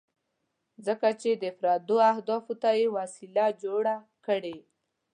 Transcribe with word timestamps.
ځکه 0.85 1.09
چې 1.21 1.31
د 1.43 1.45
پردو 1.59 1.97
اهدافو 2.11 2.53
ته 2.61 2.69
یې 2.79 2.87
وسیله 2.97 3.45
جوړه 3.63 3.95
کړې. 4.25 4.57